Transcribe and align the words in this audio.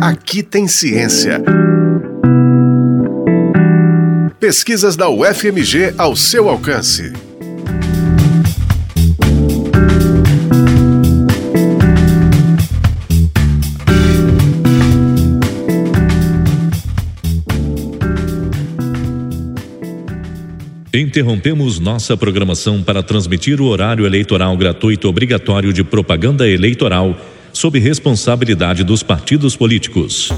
Aqui 0.00 0.44
tem 0.44 0.68
ciência. 0.68 1.42
Pesquisas 4.38 4.96
da 4.96 5.08
UFMG 5.08 5.94
ao 5.98 6.14
seu 6.14 6.48
alcance. 6.48 7.12
Interrompemos 20.94 21.80
nossa 21.80 22.16
programação 22.16 22.84
para 22.84 23.02
transmitir 23.02 23.60
o 23.60 23.66
horário 23.66 24.06
eleitoral 24.06 24.56
gratuito 24.56 25.08
obrigatório 25.08 25.72
de 25.72 25.82
propaganda 25.82 26.48
eleitoral 26.48 27.16
sob 27.58 27.76
responsabilidade 27.80 28.84
dos 28.84 29.02
partidos 29.02 29.56
políticos. 29.56 30.28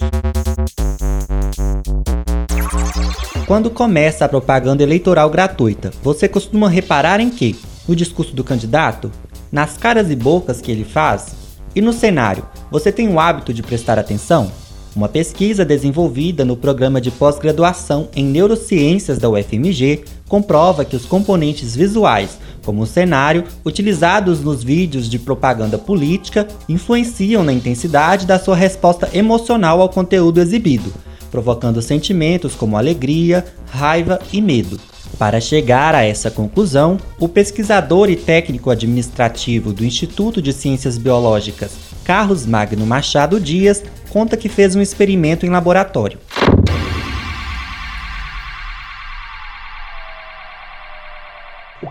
Quando 3.47 3.69
começa 3.69 4.25
a 4.25 4.29
propaganda 4.29 4.83
eleitoral 4.83 5.29
gratuita, 5.29 5.93
você 6.03 6.27
costuma 6.27 6.67
reparar 6.67 7.21
em 7.21 7.29
quê? 7.29 7.55
No 7.87 7.95
discurso 7.95 8.35
do 8.35 8.43
candidato? 8.43 9.13
Nas 9.53 9.77
caras 9.77 10.11
e 10.11 10.17
bocas 10.17 10.63
que 10.63 10.73
ele 10.73 10.83
faz? 10.83 11.37
E 11.77 11.83
no 11.83 11.93
cenário, 11.93 12.43
você 12.71 12.91
tem 12.91 13.07
o 13.11 13.21
hábito 13.21 13.53
de 13.53 13.63
prestar 13.63 13.99
atenção? 13.99 14.51
Uma 14.97 15.09
pesquisa 15.09 15.63
desenvolvida 15.63 16.43
no 16.43 16.57
programa 16.57 17.03
de 17.03 17.11
pós-graduação 17.11 18.09
em 18.17 18.25
neurociências 18.25 19.19
da 19.19 19.29
UFMG 19.29 20.05
comprova 20.27 20.87
que 20.87 20.97
os 20.97 21.05
componentes 21.05 21.77
visuais, 21.77 22.39
como 22.65 22.87
cenário, 22.87 23.45
utilizados 23.65 24.41
nos 24.41 24.63
vídeos 24.63 25.09
de 25.09 25.19
propaganda 25.19 25.79
política, 25.79 26.47
influenciam 26.69 27.43
na 27.43 27.53
intensidade 27.53 28.27
da 28.27 28.39
sua 28.39 28.57
resposta 28.57 29.09
emocional 29.13 29.81
ao 29.81 29.89
conteúdo 29.89 30.41
exibido, 30.41 30.93
provocando 31.31 31.83
sentimentos 31.83 32.55
como 32.55 32.77
alegria, 32.77 33.45
raiva 33.71 34.21
e 34.33 34.41
medo. 34.41 34.79
Para 35.19 35.41
chegar 35.41 35.95
a 35.95 36.03
essa 36.03 36.31
conclusão, 36.31 36.97
o 37.19 37.29
pesquisador 37.29 38.09
e 38.09 38.17
técnico 38.17 38.71
administrativo 38.71 39.73
do 39.73 39.85
Instituto 39.85 40.41
de 40.41 40.53
Ciências 40.53 40.97
Biológicas, 40.97 41.73
Carlos 42.05 42.47
Magno 42.47 42.87
Machado 42.87 43.39
Dias, 43.39 43.83
conta 44.09 44.37
que 44.37 44.49
fez 44.49 44.75
um 44.75 44.81
experimento 44.81 45.45
em 45.45 45.51
laboratório. 45.51 46.19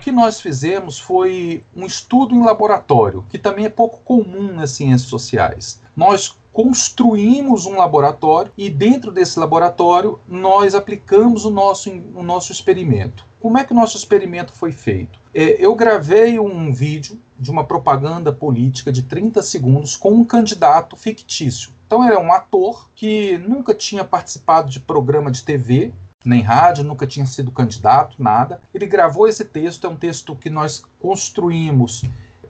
Que 0.10 0.12
nós 0.12 0.42
fizemos 0.42 0.98
foi 0.98 1.64
um 1.76 1.86
estudo 1.86 2.34
em 2.34 2.44
laboratório, 2.44 3.24
que 3.30 3.38
também 3.38 3.66
é 3.66 3.70
pouco 3.70 4.00
comum 4.04 4.52
nas 4.52 4.72
ciências 4.72 5.08
sociais. 5.08 5.80
Nós 5.96 6.36
construímos 6.52 7.68
um 7.68 7.78
laboratório 7.78 8.52
e 8.58 8.72
dentro 8.72 9.12
desse 9.12 9.40
laboratório 9.40 10.20
nós 10.28 10.74
aplicamos 10.74 11.46
o 11.46 11.52
nosso, 11.52 11.92
o 12.16 12.24
nosso 12.24 12.52
experimento. 12.52 13.24
Como 13.40 13.60
é 13.60 13.64
que 13.64 13.72
o 13.72 13.76
nosso 13.76 13.96
experimento 13.98 14.52
foi 14.52 14.72
feito? 14.72 15.20
É, 15.32 15.64
eu 15.64 15.76
gravei 15.76 16.40
um 16.40 16.74
vídeo 16.74 17.22
de 17.40 17.52
uma 17.52 17.64
propaganda 17.64 18.34
política 18.34 18.92
de 18.92 19.04
30 19.04 19.44
segundos 19.44 19.96
com 19.96 20.10
um 20.10 20.26
candidato 20.26 20.96
fictício. 20.98 21.70
Então 21.86 22.04
é 22.04 22.18
um 22.18 22.34
ator 22.34 22.90
que 22.96 23.38
nunca 23.38 23.76
tinha 23.76 24.04
participado 24.04 24.72
de 24.72 24.80
programa 24.80 25.30
de 25.30 25.44
TV, 25.44 25.94
nem 26.26 26.42
rádio, 26.42 26.84
nunca 26.84 27.08
tinha 27.08 27.26
sido 27.26 27.50
candidato, 27.50 28.22
nada. 28.22 28.60
Ele 28.74 28.86
gravou 28.86 29.26
esse 29.26 29.46
texto, 29.46 29.88
é 29.88 29.90
um 29.90 29.96
texto 29.96 30.36
que 30.36 30.50
nós 30.50 30.84
construímos 31.00 32.04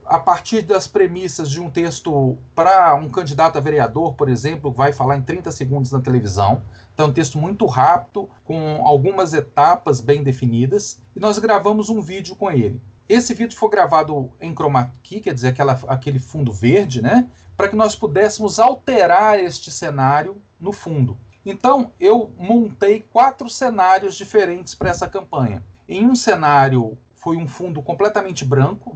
a 0.04 0.18
partir 0.18 0.62
das 0.62 0.88
premissas 0.88 1.48
de 1.48 1.60
um 1.60 1.70
texto 1.70 2.36
para 2.52 2.96
um 2.96 3.08
candidato 3.08 3.58
a 3.58 3.60
vereador, 3.60 4.14
por 4.14 4.28
exemplo, 4.28 4.72
vai 4.72 4.92
falar 4.92 5.18
em 5.18 5.22
30 5.22 5.52
segundos 5.52 5.92
na 5.92 6.00
televisão. 6.00 6.64
Então, 6.92 7.06
é 7.06 7.08
um 7.10 7.12
texto 7.12 7.38
muito 7.38 7.64
rápido, 7.64 8.28
com 8.44 8.84
algumas 8.84 9.34
etapas 9.34 10.00
bem 10.00 10.24
definidas, 10.24 11.00
e 11.14 11.20
nós 11.20 11.38
gravamos 11.38 11.88
um 11.88 12.02
vídeo 12.02 12.34
com 12.34 12.50
ele. 12.50 12.82
Esse 13.08 13.34
vídeo 13.34 13.56
foi 13.56 13.70
gravado 13.70 14.32
em 14.40 14.52
chroma 14.52 14.92
key, 15.00 15.20
quer 15.20 15.32
dizer, 15.32 15.48
aquela, 15.48 15.78
aquele 15.86 16.18
fundo 16.18 16.52
verde, 16.52 17.00
né? 17.00 17.28
Para 17.56 17.68
que 17.68 17.76
nós 17.76 17.94
pudéssemos 17.94 18.58
alterar 18.58 19.38
este 19.38 19.70
cenário 19.70 20.38
no 20.58 20.72
fundo. 20.72 21.16
Então, 21.44 21.92
eu 21.98 22.32
montei 22.38 23.00
quatro 23.00 23.48
cenários 23.48 24.14
diferentes 24.14 24.74
para 24.74 24.90
essa 24.90 25.08
campanha. 25.08 25.62
Em 25.88 26.06
um 26.06 26.14
cenário 26.14 26.98
foi 27.14 27.36
um 27.36 27.48
fundo 27.48 27.82
completamente 27.82 28.44
branco, 28.44 28.94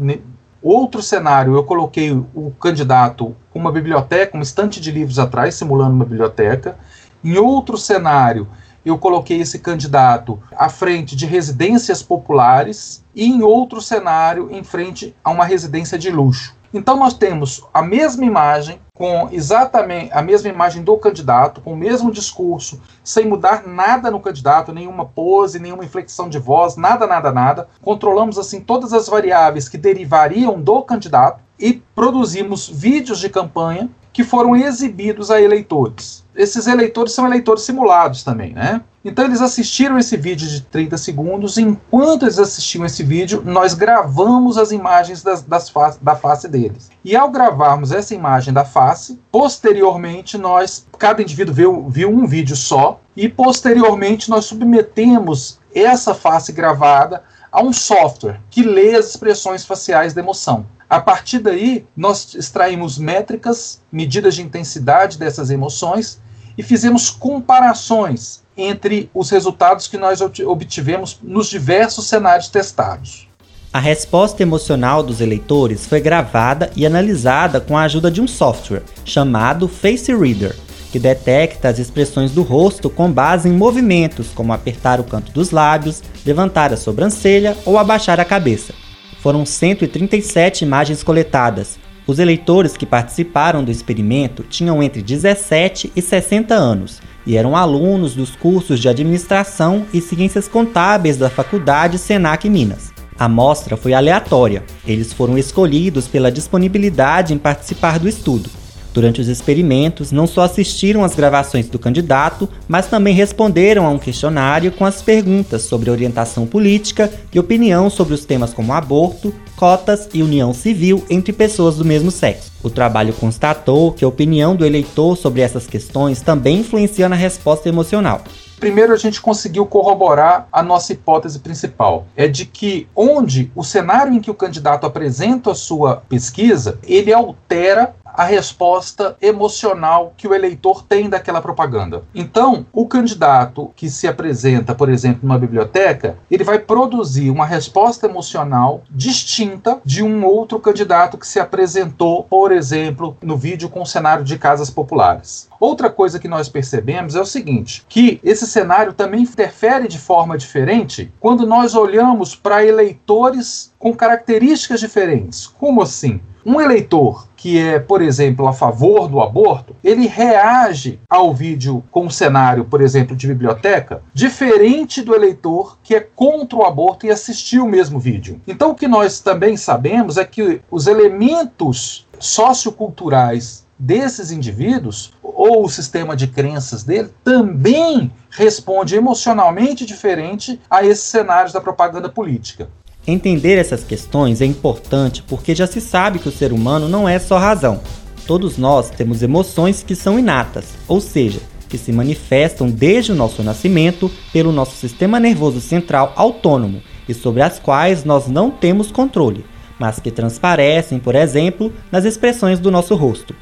Outro 0.65 1.03
cenário, 1.03 1.55
eu 1.55 1.63
coloquei 1.63 2.11
o 2.11 2.51
candidato 2.59 3.37
com 3.53 3.59
uma 3.59 3.71
biblioteca, 3.71 4.35
um 4.35 4.41
estante 4.41 4.81
de 4.81 4.91
livros 4.91 5.19
atrás, 5.19 5.57
simulando 5.57 5.95
uma 5.95 6.07
biblioteca. 6.07 6.79
Em 7.23 7.37
outro 7.37 7.77
cenário, 7.77 8.49
eu 8.83 8.97
coloquei 8.97 9.43
esse 9.43 9.59
candidato 9.59 10.41
à 10.57 10.71
frente 10.71 11.15
de 11.15 11.27
residências 11.27 12.03
populares 12.03 13.05
e 13.15 13.27
em 13.27 13.43
outro 13.43 13.83
cenário, 13.83 14.49
em 14.51 14.65
frente 14.65 15.15
a 15.23 15.31
uma 15.31 15.45
residência 15.45 15.99
de 15.99 16.11
luxo. 16.11 16.57
Então 16.75 16.97
nós 16.97 17.15
temos 17.15 17.63
a 17.73 17.81
mesma 17.81 18.25
imagem 18.25 18.81
com 18.97 19.29
exatamente 19.31 20.13
a 20.13 20.21
mesma 20.21 20.49
imagem 20.49 20.83
do 20.83 20.97
candidato, 20.97 21.61
com 21.61 21.73
o 21.73 21.77
mesmo 21.77 22.11
discurso, 22.11 22.83
sem 23.05 23.29
mudar 23.29 23.65
nada 23.65 24.11
no 24.11 24.19
candidato, 24.19 24.73
nenhuma 24.73 25.05
pose, 25.05 25.61
nenhuma 25.61 25.85
inflexão 25.85 26.29
de 26.29 26.39
voz, 26.39 26.77
nada, 26.77 27.07
nada, 27.07 27.31
nada. 27.31 27.69
Controlamos 27.81 28.39
assim 28.39 28.61
todas 28.61 28.93
as 28.93 29.09
variáveis 29.09 29.69
que 29.69 29.79
derivariam 29.79 30.61
do 30.61 30.83
candidato 30.83 31.41
e 31.61 31.75
produzimos 31.95 32.69
vídeos 32.69 33.21
de 33.21 33.29
campanha 33.29 33.89
que 34.13 34.25
foram 34.25 34.57
exibidos 34.57 35.31
a 35.31 35.41
eleitores. 35.41 36.25
Esses 36.35 36.67
eleitores 36.67 37.13
são 37.13 37.25
eleitores 37.25 37.63
simulados 37.63 38.25
também, 38.25 38.53
né? 38.53 38.81
Então 39.05 39.27
eles 39.27 39.43
assistiram 39.43 39.99
esse 39.99 40.17
vídeo 40.17 40.49
de 40.49 40.63
30 40.63 40.97
segundos. 40.97 41.59
Enquanto 41.59 42.23
eles 42.23 42.39
assistiam 42.39 42.87
esse 42.87 43.03
vídeo, 43.03 43.43
nós 43.45 43.75
gravamos 43.75 44.57
as 44.57 44.73
imagens 44.73 45.23
das, 45.23 45.43
das 45.43 45.71
da 46.01 46.17
face 46.17 46.49
deles. 46.49 46.91
E 47.05 47.15
ao 47.15 47.31
gravarmos 47.31 47.93
essa 47.93 48.15
imagem 48.15 48.55
da 48.55 48.65
face, 48.65 49.21
posteriormente 49.31 50.39
nós, 50.39 50.87
cada 50.99 51.21
indivíduo 51.21 51.55
viu, 51.55 51.89
viu 51.91 52.09
um 52.09 52.27
vídeo 52.27 52.57
só, 52.57 52.99
e 53.15 53.29
posteriormente 53.29 54.31
nós 54.31 54.47
submetemos 54.47 55.59
essa 55.75 56.15
face 56.15 56.51
gravada 56.51 57.23
a 57.53 57.63
um 57.63 57.73
software 57.73 58.41
que 58.49 58.63
lê 58.63 58.95
as 58.95 59.11
expressões 59.11 59.67
faciais 59.67 60.15
da 60.15 60.23
emoção. 60.23 60.67
A 60.89 61.01
partir 61.01 61.41
daí, 61.41 61.87
nós 61.97 62.35
extraímos 62.35 62.99
métricas, 62.99 63.83
medidas 63.93 64.35
de 64.35 64.43
intensidade 64.43 65.19
dessas 65.19 65.51
emoções 65.51 66.23
e 66.57 66.63
fizemos 66.63 67.11
comparações 67.11 68.43
entre 68.57 69.11
os 69.13 69.31
resultados 69.31 69.89
que 69.89 69.99
nós 69.99 70.21
obtivemos 70.21 71.19
nos 71.23 71.49
diversos 71.49 72.07
cenários 72.07 72.49
testados. 72.49 73.29
A 73.73 73.81
resposta 73.81 74.41
emocional 74.41 75.03
dos 75.03 75.21
eleitores 75.21 75.85
foi 75.85 76.01
gravada 76.01 76.71
e 76.77 76.87
analisada 76.87 77.61
com 77.61 77.77
a 77.77 77.83
ajuda 77.83 78.09
de 78.09 78.21
um 78.21 78.29
software 78.29 78.85
chamado 79.05 79.67
Face 79.67 80.15
Reader, 80.15 80.55
que 80.93 80.99
detecta 81.01 81.69
as 81.69 81.81
expressões 81.81 82.31
do 82.31 82.43
rosto 82.43 82.89
com 82.89 83.11
base 83.11 83.49
em 83.49 83.53
movimentos 83.53 84.29
como 84.33 84.53
apertar 84.53 85.01
o 85.01 85.05
canto 85.05 85.33
dos 85.33 85.51
lábios, 85.51 86.05
levantar 86.25 86.73
a 86.73 86.77
sobrancelha 86.77 87.57
ou 87.65 87.77
abaixar 87.77 88.21
a 88.21 88.25
cabeça. 88.25 88.73
Foram 89.21 89.45
137 89.45 90.65
imagens 90.65 91.03
coletadas. 91.03 91.77
Os 92.07 92.19
eleitores 92.19 92.77
que 92.77 92.85
participaram 92.85 93.65
do 93.65 93.71
experimento 93.71 94.43
tinham 94.43 94.83
entre 94.83 95.01
17 95.01 95.91
e 95.97 96.03
60 96.03 96.55
anos 96.55 97.01
e 97.27 97.37
eram 97.37 97.57
alunos 97.57 98.15
dos 98.15 98.37
cursos 98.37 98.79
de 98.79 98.89
Administração 98.89 99.87
e 99.93 100.03
Ciências 100.03 100.47
Contábeis 100.47 101.17
da 101.17 101.31
Faculdade 101.31 101.97
Senac 101.97 102.49
Minas. 102.49 102.93
A 103.19 103.25
amostra 103.25 103.77
foi 103.77 103.95
aleatória, 103.95 104.65
eles 104.87 105.13
foram 105.13 105.39
escolhidos 105.39 106.07
pela 106.07 106.31
disponibilidade 106.31 107.33
em 107.33 107.39
participar 107.39 107.99
do 107.99 108.09
estudo. 108.09 108.51
Durante 108.95 109.21
os 109.21 109.27
experimentos, 109.27 110.13
não 110.13 110.25
só 110.25 110.43
assistiram 110.43 111.03
às 111.03 111.17
gravações 111.17 111.67
do 111.67 111.81
candidato, 111.81 112.49
mas 112.69 112.87
também 112.87 113.13
responderam 113.13 113.85
a 113.85 113.91
um 113.91 113.99
questionário 113.99 114.71
com 114.71 114.85
as 114.85 115.03
perguntas 115.03 115.63
sobre 115.63 115.91
orientação 115.91 116.47
política 116.47 117.13
e 117.33 117.41
opinião 117.41 117.91
sobre 117.91 118.15
os 118.15 118.25
temas 118.25 118.55
como 118.55 118.73
aborto, 118.73 119.35
cotas 119.57 120.09
e 120.15 120.23
união 120.23 120.55
civil 120.55 121.05
entre 121.11 121.33
pessoas 121.33 121.77
do 121.77 121.85
mesmo 121.85 122.13
sexo. 122.13 122.53
O 122.63 122.71
trabalho 122.71 123.13
constatou 123.15 123.91
que 123.91 124.05
a 124.05 124.09
opinião 124.09 124.55
do 124.55 124.65
eleitor 124.65 125.17
sobre 125.17 125.41
essas 125.41 125.67
questões 125.67 126.21
também 126.21 126.61
influencia 126.61 127.09
na 127.09 127.17
resposta 127.17 127.69
emocional. 127.69 128.23
Primeiro, 128.61 128.93
a 128.93 128.97
gente 128.97 129.21
conseguiu 129.21 129.67
corroborar 129.67 130.49
a 130.51 130.63
nossa 130.63 130.93
hipótese 130.93 131.41
principal. 131.41 132.07
É 132.17 132.29
de 132.29 132.47
que 132.47 132.89
onde 132.95 133.51
o 133.55 133.65
cenário 133.65 134.15
em 134.15 134.21
que 134.21 134.31
o 134.31 134.35
candidato 134.35 134.87
apresenta 134.87 135.51
a 135.51 135.55
sua 135.55 135.97
pesquisa, 136.09 136.79
ele 136.85 137.13
altera 137.13 137.95
a 138.15 138.25
resposta 138.25 139.17
emocional 139.21 140.15
que 140.17 140.29
o 140.29 140.35
eleitor 140.35 140.85
tem 140.85 141.11
daquela 141.11 141.43
propaganda. 141.43 142.05
Então, 142.15 142.65
o 142.73 142.87
candidato 142.87 143.73
que 143.75 143.91
se 143.91 144.07
apresenta, 144.07 144.75
por 144.75 144.89
exemplo, 144.89 145.21
numa 145.25 145.39
biblioteca, 145.39 146.17
ele 146.31 146.45
vai 146.45 146.61
produzir 146.61 147.29
uma 147.29 147.45
resposta 147.45 148.07
emocional 148.07 148.83
distinta 148.89 149.81
de 149.85 150.03
um 150.03 150.25
outro 150.25 150.61
candidato 150.61 151.19
que 151.19 151.27
se 151.27 151.41
apresentou, 151.41 152.23
por 152.25 152.53
exemplo, 152.53 153.17
no 153.21 153.37
vídeo 153.37 153.69
com 153.69 153.83
o 153.83 153.87
cenário 153.87 154.25
de 154.25 154.39
casas 154.39 154.71
populares. 154.71 155.49
Outra 155.59 155.91
coisa 155.91 156.19
que 156.19 156.29
nós 156.29 156.49
percebemos 156.49 157.17
é 157.17 157.21
o 157.21 157.27
seguinte, 157.27 157.85
que 157.89 158.21
esse 158.23 158.47
cenário 158.47 158.93
também 158.93 159.23
interfere 159.23 159.89
de 159.89 159.99
forma 159.99 160.39
diferente 160.39 161.11
quando 161.19 161.47
nós 161.47 161.75
olhamos 161.75 162.37
para 162.37 162.65
eleitores 162.65 163.73
com 163.79 163.95
características 163.95 164.79
diferentes. 164.79 165.47
Como 165.47 165.83
assim? 165.83 166.21
Um 166.47 166.61
eleitor 166.61 167.27
que 167.37 167.59
é, 167.59 167.79
por 167.79 168.01
exemplo, 168.01 168.47
a 168.47 168.53
favor 168.53 169.07
do 169.09 169.21
aborto, 169.21 169.77
ele 169.85 170.07
reage 170.07 170.99
ao 171.11 171.33
vídeo 171.35 171.85
com 171.91 172.07
um 172.07 172.11
cenário, 172.11 172.65
por 172.65 172.81
exemplo, 172.81 173.15
de 173.15 173.27
biblioteca, 173.27 174.03
diferente 174.15 175.03
do 175.03 175.15
eleitor 175.15 175.79
que 175.83 175.95
é 175.95 176.01
contra 176.01 176.59
o 176.59 176.65
aborto 176.65 177.07
e 177.07 177.11
assistiu 177.11 177.65
o 177.65 177.69
mesmo 177.69 177.99
vídeo. 177.99 178.41
Então, 178.47 178.71
o 178.71 178.75
que 178.75 178.89
nós 178.89 179.21
também 179.21 179.57
sabemos 179.57 180.17
é 180.17 180.25
que 180.25 180.63
os 180.71 180.87
elementos 180.87 182.07
socioculturais 182.19 183.65
desses 183.79 184.31
indivíduos 184.31 185.13
ou 185.23 185.65
o 185.65 185.69
sistema 185.69 186.17
de 186.17 186.29
crenças 186.29 186.85
dele 186.85 187.11
também 187.23 188.11
responde 188.31 188.97
emocionalmente 188.97 189.85
diferente 189.85 190.61
a 190.71 190.83
esses 190.85 191.05
cenários 191.05 191.53
da 191.53 191.61
propaganda 191.61 192.09
política. 192.09 192.69
Entender 193.07 193.59
essas 193.59 193.85
questões 193.85 194.41
é 194.41 194.47
importante 194.47 195.23
porque 195.23 195.55
já 195.55 195.67
se 195.67 195.81
sabe 195.81 196.19
que 196.19 196.29
o 196.29 196.33
ser 196.33 196.53
humano 196.53 196.89
não 196.89 197.07
é 197.07 197.19
só 197.19 197.37
razão. 197.37 197.81
Todos 198.27 198.57
nós 198.57 198.89
temos 198.89 199.23
emoções 199.23 199.83
que 199.83 199.95
são 199.95 200.19
inatas, 200.19 200.71
ou 200.89 201.03
seja, 201.03 201.41
que 201.69 201.77
se 201.77 201.93
manifestam 201.93 202.71
desde 202.71 203.13
o 203.13 203.15
nosso 203.15 203.43
nascimento 203.43 204.11
pelo 204.33 204.53
nosso 204.53 204.77
sistema 204.77 205.21
nervoso 205.21 205.61
central 205.61 206.15
autônomo 206.17 206.83
e 207.07 207.13
sobre 207.13 207.43
as 207.43 207.59
quais 207.59 208.05
nós 208.05 208.27
não 208.27 208.51
temos 208.51 208.91
controle, 208.91 209.45
mas 209.79 210.01
que 210.01 210.11
transparecem, 210.11 210.99
por 210.99 211.15
exemplo, 211.15 211.71
nas 211.93 212.07
expressões 212.07 212.59
do 212.59 212.71
nosso 212.71 212.95
rosto. 212.95 213.35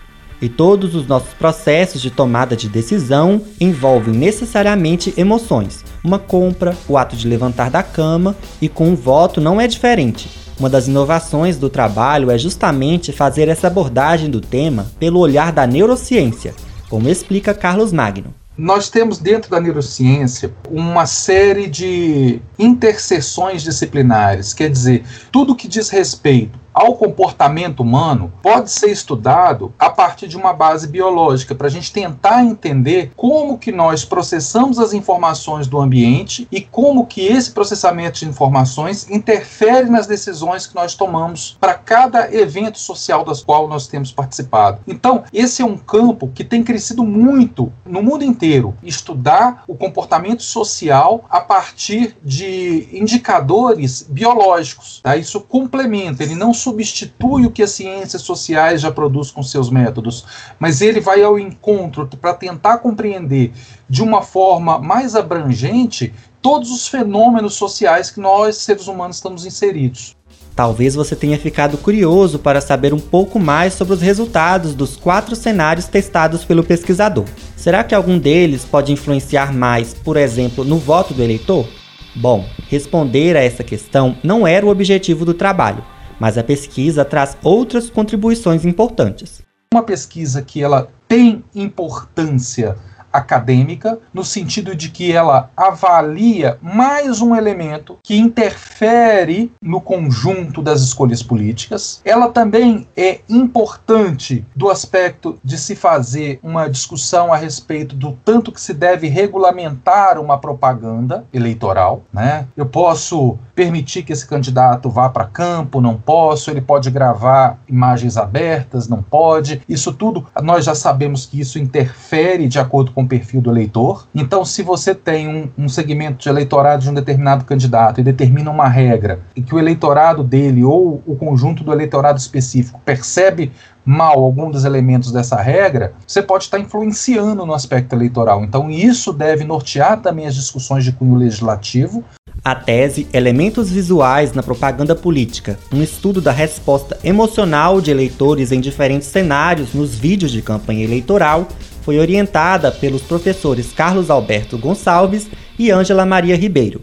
E 0.43 0.49
todos 0.49 0.97
os 0.97 1.07
nossos 1.07 1.33
processos 1.35 2.03
de 2.03 2.11
tomada 2.11 2.57
de 2.57 2.69
decisão 2.69 3.41
envolvem 3.61 4.13
necessariamente 4.13 5.15
emoções. 5.17 5.85
Uma 6.03 6.19
compra, 6.19 6.77
o 6.89 6.99
ato 6.99 7.15
de 7.15 7.29
levantar 7.29 7.71
da 7.71 7.81
cama 7.81 8.35
e 8.61 8.69
com 8.69 8.89
um 8.89 8.97
voto 8.97 9.41
não 9.41 9.61
é 9.61 9.69
diferente. 9.69 10.29
Uma 10.59 10.69
das 10.69 10.89
inovações 10.89 11.57
do 11.57 11.71
trabalho 11.71 12.29
é 12.29 12.37
justamente 12.37 13.13
fazer 13.13 13.49
essa 13.49 13.69
abordagem 13.69 14.29
do 14.29 14.41
tema 14.41 14.91
pelo 14.99 15.21
olhar 15.21 15.53
da 15.53 15.65
neurociência, 15.65 16.53
como 16.91 17.09
explica 17.09 17.55
Carlos 17.55 17.93
Magno. 17.93 18.35
Nós 18.59 18.91
temos 18.91 19.19
dentro 19.19 19.49
da 19.49 19.61
neurociência 19.61 20.53
uma 20.69 21.07
série 21.07 21.69
de 21.69 22.41
interseções 22.59 23.63
disciplinares, 23.63 24.53
quer 24.53 24.69
dizer, 24.69 25.05
tudo 25.31 25.55
que 25.55 25.69
diz 25.69 25.89
respeito 25.89 26.61
ao 26.73 26.95
comportamento 26.95 27.81
humano 27.81 28.33
pode 28.43 28.71
ser 28.71 28.91
estudado 28.91 29.73
a 29.79 29.91
partir 29.91 30.29
de 30.29 30.37
uma 30.37 30.53
base 30.53 30.89
biológica, 30.89 31.55
para 31.55 31.67
a 31.67 31.71
gente 31.71 31.93
tentar 31.93 32.45
entender 32.45 33.13
como 33.17 33.59
que 33.59 33.73
nós 33.73 34.05
processamos 34.05 34.79
as 34.79 34.93
informações 34.93 35.67
do 35.67 35.81
ambiente 35.81 36.47
e 36.51 36.61
como 36.61 37.07
que 37.07 37.27
esse 37.27 37.51
processamento 37.51 38.21
de 38.21 38.29
informações 38.29 39.11
interfere 39.11 39.89
nas 39.89 40.07
decisões 40.07 40.67
que 40.67 40.75
nós 40.75 40.95
tomamos 40.95 41.57
para 41.61 41.75
cada 41.75 42.35
evento 42.35 42.79
social 42.79 43.25
das 43.25 43.43
qual 43.43 43.69
nós 43.69 43.87
temos 43.87 44.13
participado. 44.13 44.81
Então, 44.87 45.25
esse 45.33 45.63
é 45.63 45.65
um 45.65 45.77
campo 45.77 46.31
que 46.35 46.45
tem 46.45 46.63
crescido 46.63 47.05
muito 47.05 47.73
no 47.85 48.03
mundo 48.03 48.25
inteiro, 48.25 48.75
estudar 48.83 49.65
o 49.67 49.75
comportamento 49.75 50.43
social 50.43 51.25
a 51.29 51.41
partir 51.41 52.17
de 52.25 52.89
indicadores 52.93 54.07
biológicos. 54.09 55.01
Tá? 55.03 55.17
Isso 55.17 55.41
complementa, 55.41 56.23
ele 56.23 56.35
não 56.35 56.53
substitui 56.63 57.47
o 57.47 57.51
que 57.51 57.63
as 57.63 57.73
ciências 57.73 58.23
sociais 58.23 58.81
já 58.81 58.91
produz 58.91 59.31
com 59.31 59.43
seus 59.43 59.69
métodos, 59.69 60.25
mas 60.59 60.81
ele 60.81 61.01
vai 61.01 61.23
ao 61.23 61.39
encontro 61.39 62.07
para 62.21 62.35
tentar 62.35 62.79
compreender 62.79 63.53
de 63.89 64.03
uma 64.03 64.23
forma 64.23 64.79
mais 64.79 65.17
abrangente 65.17 66.15
todos 66.41 66.71
os 66.71 66.89
fenômenos 66.89 67.55
sociais 67.55 68.11
que 68.11 68.21
nós, 68.21 68.57
seres 68.57 68.87
humanos, 68.87 69.17
estamos 69.17 69.45
inseridos. 69.45 70.17
Talvez 70.55 70.95
você 70.95 71.17
tenha 71.17 71.39
ficado 71.39 71.79
curioso 71.79 72.39
para 72.39 72.61
saber 72.61 72.93
um 72.93 73.01
pouco 73.01 73.41
mais 73.41 73.73
sobre 73.73 73.95
os 73.95 74.03
resultados 74.03 74.75
dos 74.75 74.97
quatro 74.97 75.35
cenários 75.35 75.87
testados 75.87 76.45
pelo 76.45 76.63
pesquisador. 76.63 77.25
Será 77.57 77.83
que 77.83 77.95
algum 77.95 78.19
deles 78.19 78.65
pode 78.65 78.93
influenciar 78.93 79.53
mais, 79.53 79.95
por 79.95 80.17
exemplo, 80.17 80.63
no 80.63 80.77
voto 80.77 81.15
do 81.15 81.23
eleitor? 81.23 81.67
Bom, 82.15 82.45
responder 82.69 83.37
a 83.37 83.43
essa 83.43 83.65
questão 83.65 84.15
não 84.23 84.47
era 84.47 84.67
o 84.67 84.69
objetivo 84.69 85.25
do 85.25 85.33
trabalho, 85.33 85.83
mas 86.23 86.39
a 86.39 86.45
pesquisa 86.45 87.05
traz 87.05 87.37
outras 87.43 87.91
contribuições 87.91 88.65
importantes. 88.65 89.43
Uma 89.75 89.83
pesquisa 89.83 90.41
que 90.41 90.63
ela 90.63 90.89
tem 91.09 91.43
importância 91.53 92.77
acadêmica, 93.13 93.99
no 94.13 94.25
sentido 94.25 94.75
de 94.75 94.89
que 94.89 95.13
ela 95.13 95.51
avalia 95.57 96.59
mais 96.61 97.21
um 97.21 97.35
elemento 97.35 97.99
que 98.03 98.17
interfere 98.17 99.53
no 99.63 99.81
conjunto 99.81 100.63
das 100.63 100.81
escolhas 100.81 101.23
políticas. 101.23 102.01
Ela 102.05 102.29
também 102.29 102.87
é 102.97 103.21
importante 103.29 104.45
do 104.55 104.71
aspecto 104.71 105.39
de 105.45 105.59
se 105.59 105.75
fazer 105.77 106.41
uma 106.43 106.69
discussão 106.69 107.33
a 107.33 107.37
respeito 107.37 107.95
do 107.95 108.13
tanto 108.25 108.53
que 108.53 108.61
se 108.61 108.73
deve 108.73 109.09
regulamentar 109.09 110.19
uma 110.19 110.39
propaganda 110.39 111.25
eleitoral, 111.33 112.03
né? 112.13 112.47
Eu 112.57 112.67
posso 112.67 113.39
permitir 113.55 114.03
que 114.03 114.13
esse 114.13 114.27
candidato 114.27 114.89
vá 114.89 115.09
para 115.09 115.27
campo, 115.27 115.81
não 115.81 115.97
posso, 115.97 116.51
ele 116.51 116.61
pode 116.61 116.91
gravar 116.91 117.59
imagens 117.69 118.17
abertas, 118.17 118.89
não 118.89 119.03
pode. 119.03 119.63
Isso 119.69 119.93
tudo 119.93 120.27
nós 120.43 120.65
já 120.65 120.75
sabemos 120.75 121.27
que 121.27 121.41
isso 121.41 121.59
interfere 121.59 122.49
de 122.49 122.59
acordo 122.59 122.93
com 122.93 123.02
com 123.03 123.05
o 123.05 123.09
perfil 123.09 123.41
do 123.41 123.51
eleitor. 123.51 124.07
Então, 124.15 124.45
se 124.45 124.63
você 124.63 124.95
tem 124.95 125.29
um, 125.29 125.65
um 125.65 125.69
segmento 125.69 126.23
de 126.23 126.29
eleitorado 126.29 126.83
de 126.83 126.91
um 126.91 126.95
determinado 126.95 127.45
candidato 127.45 128.01
e 128.01 128.05
determina 128.05 128.51
uma 128.51 128.69
regra 128.69 129.21
e 129.35 129.43
que 129.43 129.55
o 129.55 129.59
eleitorado 129.59 130.23
dele 130.23 130.65
ou 130.65 131.03
o 131.07 131.17
conjunto 131.17 131.65
do 131.65 131.73
eleitorado 131.73 132.19
específico 132.19 132.81
percebe 132.85 133.53
mal 133.85 134.23
algum 134.23 134.51
dos 134.51 134.65
elementos 134.65 135.11
dessa 135.11 135.41
regra, 135.41 135.93
você 136.07 136.23
pode 136.23 136.45
estar 136.45 136.59
influenciando 136.59 137.45
no 137.45 137.53
aspecto 137.53 137.95
eleitoral. 137.95 138.45
Então, 138.45 138.71
isso 138.71 139.13
deve 139.13 139.45
nortear 139.45 140.01
também 140.01 140.27
as 140.27 140.35
discussões 140.35 140.85
de 140.85 140.93
cunho 140.93 141.17
legislativo. 141.17 142.05
A 142.45 142.57
tese 142.57 143.07
Elementos 143.13 143.71
Visuais 143.71 144.33
na 144.33 144.43
Propaganda 144.43 144.97
Política, 144.97 145.57
um 145.73 145.81
estudo 145.81 146.21
da 146.21 146.33
resposta 146.33 146.99
emocional 147.05 147.81
de 147.81 147.93
eleitores 147.93 148.51
em 148.51 148.61
diferentes 148.61 149.07
cenários 149.07 149.73
nos 149.73 149.95
vídeos 149.95 150.33
de 150.33 150.43
campanha 150.43 150.83
eleitoral, 150.83 151.47
foi 151.83 152.01
orientada 152.01 152.73
pelos 152.73 153.03
professores 153.03 153.73
Carlos 153.73 154.11
Alberto 154.11 154.59
Gonçalves 154.59 155.29
e 155.57 155.71
Ângela 155.71 156.05
Maria 156.05 156.35
Ribeiro. 156.35 156.83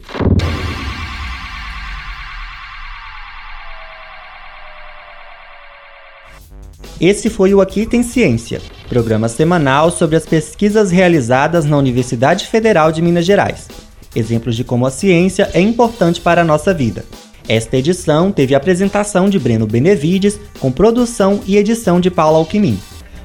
Esse 7.01 7.30
foi 7.30 7.54
o 7.54 7.60
Aqui 7.60 7.86
Tem 7.86 8.01
Ciência, 8.01 8.62
programa 8.88 9.28
semanal 9.28 9.92
sobre 9.92 10.16
as 10.16 10.25
pesquisas 10.25 10.89
realizadas 10.89 11.66
na 11.66 11.75
Universidade 11.75 12.48
Federal 12.48 12.94
de 12.94 13.01
Minas 13.01 13.25
Gerais. 13.25 13.68
Exemplos 14.16 14.56
de 14.56 14.63
como 14.63 14.86
a 14.86 14.92
ciência 14.92 15.50
é 15.54 15.60
importante 15.60 16.20
para 16.22 16.42
a 16.42 16.46
nossa 16.46 16.74
vida. 16.74 17.06
Esta 17.48 17.78
edição 17.78 18.32
teve 18.32 18.54
a 18.54 18.58
apresentação 18.58 19.30
de 19.30 19.39
Breno 19.39 19.66
Benevides, 19.66 20.39
com 20.60 20.72
produção 20.72 21.42
e 21.48 21.58
edição 21.58 22.00
de 22.00 22.12
Paulo 22.12 22.38
Alquimim. 22.38 22.80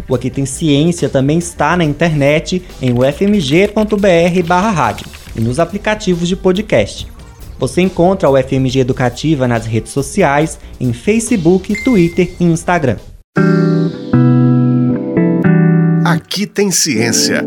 O 0.09 0.15
Aqui 0.15 0.31
Tem 0.31 0.47
Ciência 0.47 1.09
também 1.09 1.39
está 1.39 1.77
na 1.77 1.85
internet 1.85 2.63
em 2.81 2.93
ufmg.br/rádio 2.93 3.75
e 5.37 5.41
nos 5.41 5.59
aplicativos 5.61 6.29
de 6.29 6.37
podcast. 6.37 7.07
Você 7.59 7.81
encontra 7.83 8.29
o 8.29 8.37
FMG 8.37 8.81
Educativa 8.81 9.47
nas 9.47 9.67
redes 9.67 9.93
sociais, 9.93 10.59
em 10.81 10.93
Facebook, 10.93 11.83
Twitter 11.85 12.33
e 12.41 12.45
Instagram. 12.45 12.97
Aqui 16.05 16.47
tem 16.47 16.71
ciência. 16.71 17.47